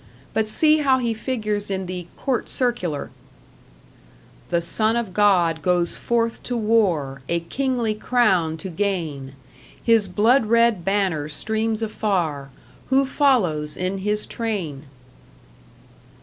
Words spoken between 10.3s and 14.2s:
red banner streams afar: Who follows in